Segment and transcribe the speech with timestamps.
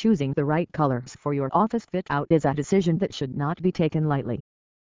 [0.00, 3.60] Choosing the right colors for your office fit out is a decision that should not
[3.60, 4.40] be taken lightly.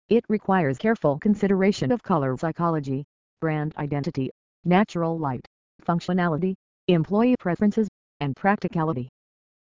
[0.10, 3.06] It requires careful consideration of color psychology,
[3.40, 4.32] brand identity,
[4.66, 5.48] natural light,
[5.82, 6.56] functionality,
[6.90, 7.88] employee preferences,
[8.20, 9.08] and practicality.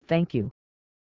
[0.08, 0.50] Thank you.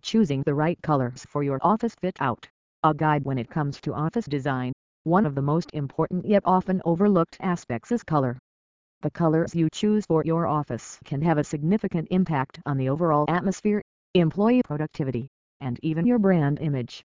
[0.02, 2.50] Choosing the right colors for your office fit out,
[2.84, 4.74] a guide when it comes to office design.
[5.04, 8.38] One of the most important yet often overlooked aspects is color.
[9.01, 13.25] The colors you choose for your office can have a significant impact on the overall
[13.28, 13.82] atmosphere,
[14.14, 15.28] employee productivity,
[15.59, 17.04] and even your brand image.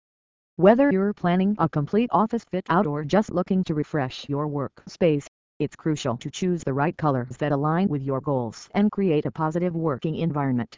[0.56, 5.28] Whether you're planning a complete office fit out or just looking to refresh your workspace,
[5.60, 9.30] it's crucial to choose the right colors that align with your goals and create a
[9.30, 10.76] positive working environment.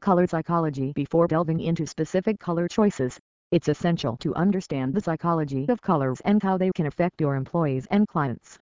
[0.00, 3.18] Color psychology Before delving into specific color choices,
[3.52, 7.86] it's essential to understand the psychology of colors and how they can affect your employees
[7.90, 8.58] and clients.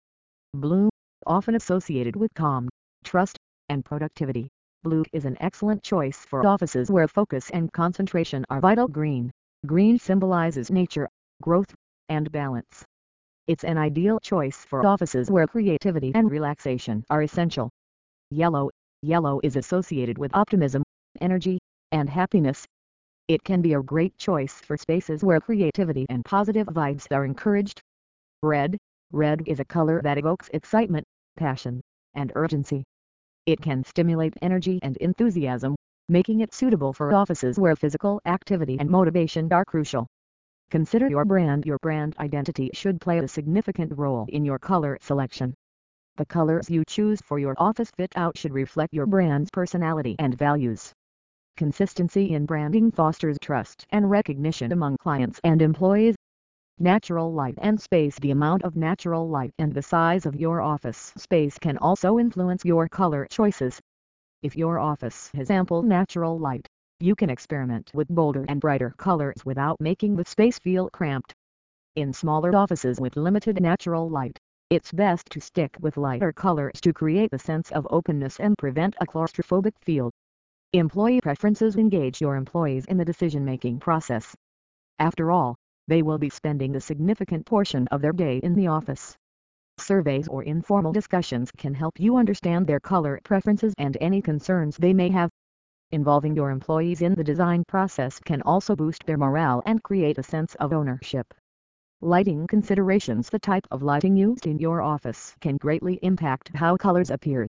[0.52, 0.90] Blue,
[1.26, 2.68] often associated with calm,
[3.02, 3.38] trust,
[3.70, 4.46] and productivity.
[4.82, 8.86] Blue is an excellent choice for offices where focus and concentration are vital.
[8.86, 9.30] Green.
[9.64, 11.08] Green symbolizes nature,
[11.40, 11.74] growth,
[12.10, 12.84] and balance.
[13.46, 17.70] It's an ideal choice for offices where creativity and relaxation are essential.
[18.30, 18.68] Yellow.
[19.02, 20.82] Yellow is associated with optimism,
[21.20, 21.58] energy,
[21.90, 22.66] and happiness.
[23.26, 27.80] It can be a great choice for spaces where creativity and positive vibes are encouraged.
[28.42, 28.76] Red.
[29.12, 31.80] Red is a color that evokes excitement, passion,
[32.12, 32.84] and urgency.
[33.46, 35.74] It can stimulate energy and enthusiasm,
[36.10, 40.06] making it suitable for offices where physical activity and motivation are crucial.
[40.70, 45.54] Consider your brand Your brand identity should play a significant role in your color selection.
[46.16, 50.36] The colors you choose for your office fit out should reflect your brand's personality and
[50.36, 50.92] values.
[51.56, 56.16] Consistency in branding fosters trust and recognition among clients and employees.
[56.80, 61.12] Natural light and space The amount of natural light and the size of your office
[61.16, 63.80] space can also influence your color choices.
[64.42, 66.66] If your office has ample natural light,
[66.98, 71.32] you can experiment with bolder and brighter colors without making the space feel cramped.
[71.94, 74.36] In smaller offices with limited natural light,
[74.70, 78.96] it's best to stick with lighter colors to create a sense of openness and prevent
[79.00, 80.10] a claustrophobic feel.
[80.74, 84.34] Employee preferences engage your employees in the decision-making process.
[84.98, 85.54] After all,
[85.86, 89.16] they will be spending a significant portion of their day in the office.
[89.78, 94.92] Surveys or informal discussions can help you understand their color preferences and any concerns they
[94.92, 95.30] may have.
[95.92, 100.24] Involving your employees in the design process can also boost their morale and create a
[100.24, 101.32] sense of ownership.
[102.00, 107.10] Lighting considerations The type of lighting used in your office can greatly impact how colors
[107.10, 107.46] appear.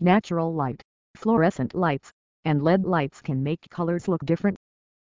[0.00, 0.80] Natural light,
[1.14, 2.10] fluorescent lights,
[2.44, 4.56] and LED lights can make colors look different.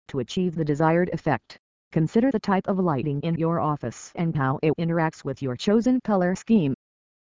[0.09, 1.57] To achieve the desired effect,
[1.91, 5.99] consider the type of lighting in your office and how it interacts with your chosen
[6.03, 6.73] color scheme.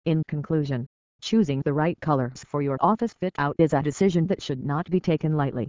[0.04, 0.86] In conclusion,
[1.20, 4.90] choosing the right colors for your office fit out is a decision that should not
[4.90, 5.68] be taken lightly.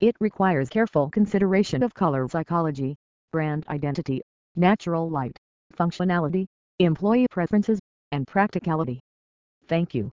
[0.00, 2.96] It requires careful consideration of color psychology,
[3.30, 4.20] brand identity,
[4.56, 5.36] natural light,
[5.74, 6.46] functionality,
[6.78, 7.78] employee preferences,
[8.10, 9.00] and practicality.
[9.68, 10.10] Thank you.